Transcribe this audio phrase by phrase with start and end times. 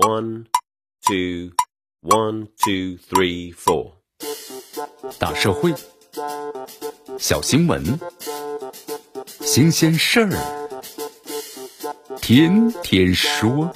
[0.00, 0.46] One,
[1.06, 1.52] two,
[2.00, 3.92] one, two, three, four。
[5.18, 5.74] 大社会，
[7.18, 8.00] 小新闻，
[9.42, 10.30] 新鲜事儿，
[12.18, 13.70] 天天说。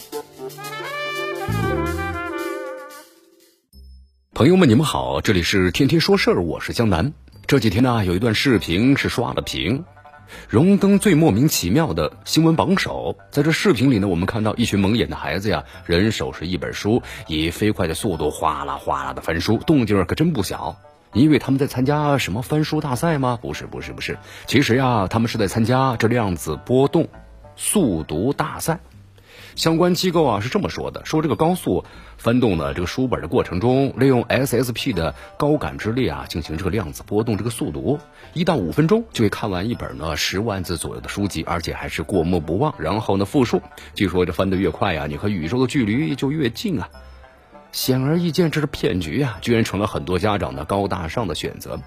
[4.33, 7.13] 朋友们，你们好，这里是天天说事儿，我是江南。
[7.47, 9.85] 这几天呢，有一段视频是刷了屏。
[10.48, 20.77] 荣登最莫名其妙的新闻榜首，在这视频里呢，我们看到一群蒙眼的孩子呀，人手是一本书，以飞快的速度哗啦哗啦的翻书，动静儿可真不小。
[21.12, 23.39] 你以为他们在参加什么翻书大赛吗？
[23.41, 27.09] 不是，不是，不是，其实呀，他们是在参加这量子波动
[27.55, 28.80] 速读大赛。
[29.57, 31.85] 相关机构啊是这么说的：说这个高速
[32.17, 37.98] 翻动呢这个书本的过程中，利用 SSP 的高感知力啊进行这个量子波动这个速读，
[38.33, 42.75] 一到五分钟就会看完一本呢十万字左右的书籍，而且还是过目不忘。
[42.79, 43.62] 然后呢复述，
[43.95, 46.89] 据说这翻得越快呀，你和宇宙的距离就越近啊。
[47.71, 51.81] 显而易见，这是骗局啊，居然成了很多家长的高大上的选择。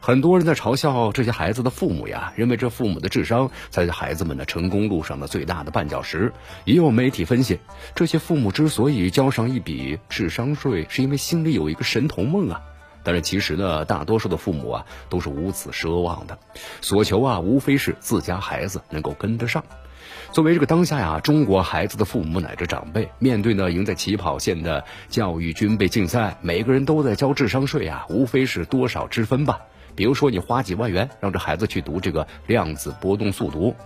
[0.00, 6.32] 很多人在嘲笑这些孩子的父母呀，认为这父母的智商才是孩子们的成功路上的最大的绊脚石。
[6.64, 7.58] 也有媒体分析，
[7.94, 12.60] 这些父母之所以交上一笔智商税，是因为心里有一个神童梦啊。
[13.02, 16.38] 但是其实呢，大多数的父母啊，都是无此奢望的，
[16.82, 19.64] 所求啊，无非是自家孩子能够跟得上。
[20.32, 29.60] 作为这个当下呀，中国孩子的父母乃至长辈，面对呢赢在起跑线的教育军备竞赛，每个人都在交智商税啊，无非是多少之分吧。
[30.00, 33.76] 比如说，你花几万元让这孩子去读这个量子波动速读，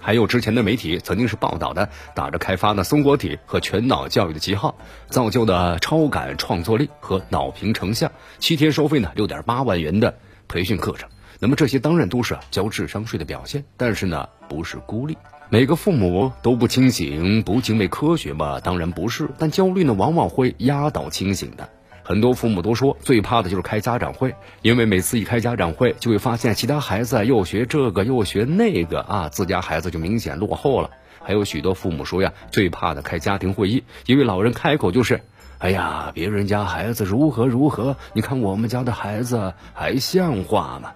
[0.00, 4.74] 还有之前的媒体曾经是报道的，打着开发呢松果体和全脑教育的旗号，
[5.08, 11.08] 造就的超感创作力和脑屏成像，七天收费呢六点八万元的培训课程。
[11.38, 15.16] 那么这些当然都是交智商税的表现，但是呢不是孤立。
[15.48, 18.58] 每个父母都不清醒、不敬畏科学吗？
[18.58, 21.68] 当然不是，但焦虑呢往往会压倒清醒的。
[22.10, 30.90] 很多父母都说，最怕的就是开家长会，因为每次一开家长会，就会发现其他孩子又学这个又学那个啊，自家孩子就明显落后了。
[31.22, 35.20] 还有许多父母说呀，最怕的开家庭会议，因为老人开口就是
[35.58, 40.90] ：“哎呀，别人家孩子如何如何，你看我们家的孩子还像话吗？”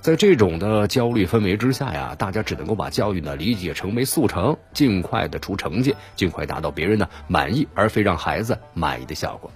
[0.00, 9.50] 在这种的焦虑氛围之下呀，大家只能够把教育呢理解成为速成，尽快的出成绩，尽快达到别人的满意，而非让孩子满意的效果。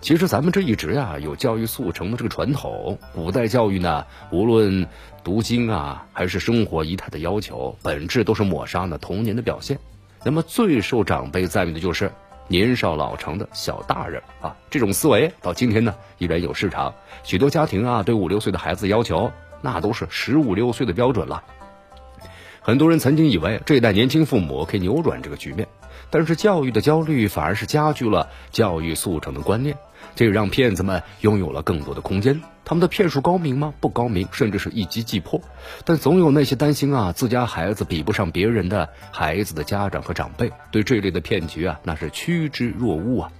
[0.00, 4.86] 其实咱们这一直呀有教育速成的这个传统，古代教育呢，无论
[5.22, 9.78] 读经啊还是生活仪态的要求，本质都是抹杀了童年的表现。
[10.24, 12.10] 那么最受长辈赞誉的就是
[12.48, 16.94] 年少老成的小大人啊，这种思维到今天呢依然有市场。
[17.22, 19.30] 许多家庭啊对五六岁的孩子要求，
[19.62, 21.42] 那都是十五六岁的标准了。
[22.62, 25.66] 很多人曾经以为这一代年轻父母可以扭转这个局面，
[26.10, 29.76] 但是教育的焦虑反而是加剧了教育速成的观念。
[30.14, 32.42] 这让骗子们拥有了更多的空间。
[32.64, 33.72] 他们的骗术高明吗？
[33.80, 35.40] 不高明，甚至是一击即破。
[35.84, 43.32] 但总有那些担心啊，自家孩子比不上别人的孩子的家长和长辈，对这类的骗局啊，那是趋之若鹜啊。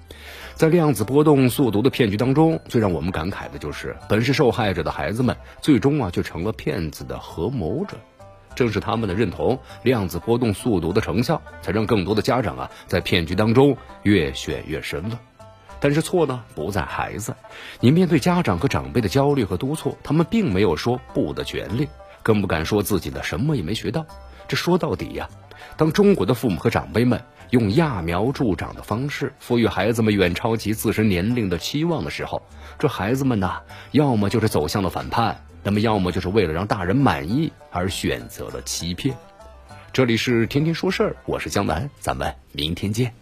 [0.60, 7.96] 在量子波动速读的骗局当中，最让我们感慨的就是，本是受害者的孩子们，最终啊，却成了骗子的合谋者。
[8.54, 15.18] 正是他们的认同量子波动速读的成效，才让更多的家长啊，在骗局当中越陷越深了。
[15.80, 17.34] 但是错呢不在孩子，
[17.80, 21.88] 你面对家长和长辈的焦虑和督促，他们并没有说不的权利，
[22.22, 24.04] 更不敢说自己的什么也没学到。
[24.46, 25.26] 这说到底呀，
[25.76, 32.42] 当中国的父母和长辈们用揠苗助长的方式赋予孩子们远超其自身年龄的期望的时候，
[32.78, 33.60] 这孩子们呐，
[33.92, 39.16] 要么就是走向了反叛，那么要么就是为了让大人满意而选择了欺骗。
[39.92, 43.12] 这里是天天说事儿，我是江南，咱们明天见。